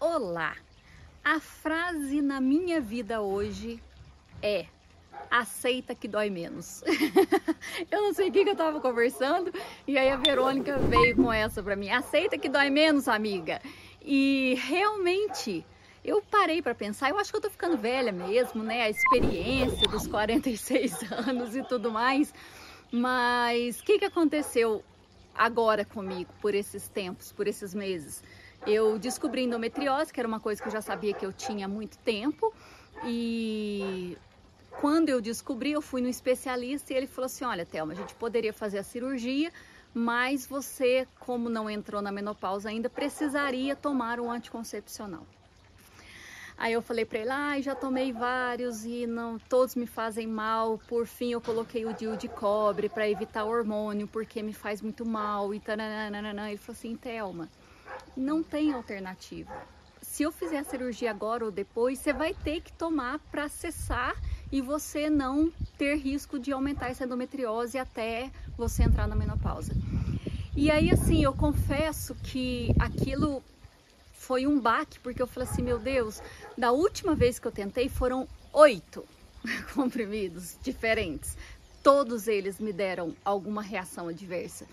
[0.00, 0.56] Olá!
[1.22, 3.78] A frase na minha vida hoje
[4.42, 4.64] é
[5.30, 6.82] aceita que dói menos.
[7.92, 9.52] eu não sei o que, eu tava conversando
[9.86, 11.90] e aí a Verônica veio com essa pra mim.
[11.90, 13.60] Aceita que dói menos, amiga.
[14.00, 15.66] E realmente
[16.02, 18.84] eu parei para pensar, eu acho que eu tô ficando velha mesmo, né?
[18.84, 22.32] A experiência dos 46 anos e tudo mais.
[22.90, 24.82] Mas o que, que aconteceu
[25.34, 28.24] agora comigo por esses tempos, por esses meses?
[28.66, 31.68] Eu descobri endometriose, que era uma coisa que eu já sabia que eu tinha há
[31.68, 32.52] muito tempo,
[33.04, 34.16] e
[34.70, 38.14] quando eu descobri, eu fui no especialista e ele falou assim: Olha, Thelma, a gente
[38.14, 39.50] poderia fazer a cirurgia,
[39.94, 45.26] mas você, como não entrou na menopausa ainda, precisaria tomar um anticoncepcional.
[46.56, 50.78] Aí eu falei para ele, ah, já tomei vários e não todos me fazem mal.
[50.86, 55.06] Por fim, eu coloquei o DIU de cobre para evitar hormônio, porque me faz muito
[55.06, 55.54] mal.
[55.54, 56.50] E taranana.
[56.50, 57.48] Ele falou assim, Thelma,
[58.16, 59.52] não tem alternativa.
[60.02, 64.14] Se eu fizer a cirurgia agora ou depois, você vai ter que tomar para cessar
[64.50, 69.72] e você não ter risco de aumentar essa endometriose até você entrar na menopausa.
[70.56, 73.42] E aí, assim, eu confesso que aquilo
[74.12, 76.22] foi um baque, porque eu falei assim, meu Deus,
[76.56, 79.04] da última vez que eu tentei foram oito
[79.74, 81.36] comprimidos diferentes.
[81.82, 84.66] Todos eles me deram alguma reação adversa.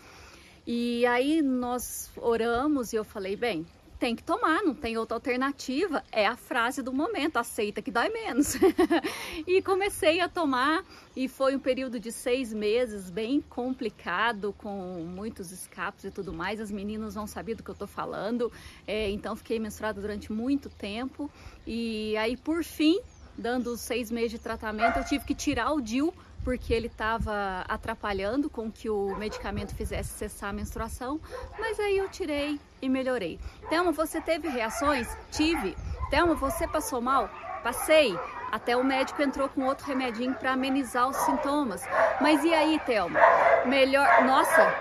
[0.69, 3.65] E aí nós oramos e eu falei, bem,
[3.97, 6.03] tem que tomar, não tem outra alternativa.
[6.11, 8.55] É a frase do momento, aceita que dói menos.
[9.47, 10.83] e comecei a tomar
[11.15, 16.59] e foi um período de seis meses bem complicado, com muitos escapos e tudo mais.
[16.59, 18.51] As meninas não sabiam do que eu tô falando,
[18.85, 21.31] é, então fiquei menstruada durante muito tempo.
[21.65, 22.99] E aí, por fim,
[23.37, 26.13] dando os seis meses de tratamento, eu tive que tirar o DIU
[26.47, 31.19] porque ele estava atrapalhando com que o medicamento fizesse cessar a menstruação,
[31.59, 33.37] mas aí eu tirei e melhorei.
[33.67, 35.09] Thelma, você teve reações?
[35.29, 35.75] Tive.
[36.09, 37.29] Thelma, você passou mal?
[37.61, 38.17] Passei.
[38.49, 41.83] Até o médico entrou com outro remedinho para amenizar os sintomas.
[42.21, 43.19] Mas e aí, Thelma?
[43.65, 44.07] Melhor.
[44.23, 44.73] Nossa,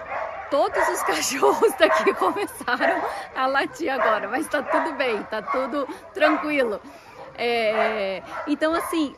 [0.52, 3.02] todos os cachorros daqui começaram
[3.34, 5.84] a latir agora, mas tá tudo bem, tá tudo
[6.14, 6.80] tranquilo.
[7.36, 8.22] É...
[8.46, 9.16] Então, assim,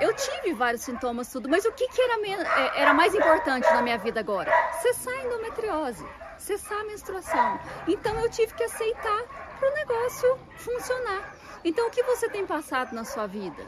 [0.00, 3.82] eu tive vários sintomas, tudo, mas o que, que era, é, era mais importante na
[3.82, 4.50] minha vida agora?
[4.82, 6.04] Cessar a endometriose,
[6.38, 7.60] cessar a menstruação.
[7.88, 9.22] Então eu tive que aceitar
[9.58, 11.34] para o negócio funcionar.
[11.64, 13.64] Então o que você tem passado na sua vida?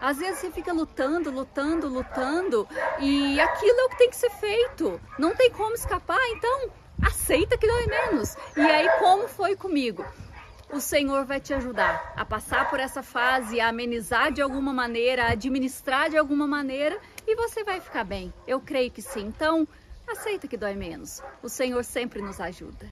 [0.00, 2.66] Às vezes você fica lutando, lutando, lutando
[2.98, 5.00] e aquilo é o que tem que ser feito.
[5.18, 6.70] Não tem como escapar, então
[7.02, 8.34] aceita que dói menos.
[8.56, 10.04] E aí como foi comigo?
[10.72, 15.24] O Senhor vai te ajudar a passar por essa fase, a amenizar de alguma maneira,
[15.24, 18.32] a administrar de alguma maneira e você vai ficar bem.
[18.46, 19.26] Eu creio que sim.
[19.26, 19.66] Então,
[20.06, 21.22] aceita que dói menos.
[21.42, 22.86] O Senhor sempre nos ajuda.